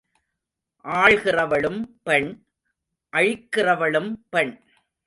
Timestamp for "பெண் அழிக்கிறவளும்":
2.03-4.11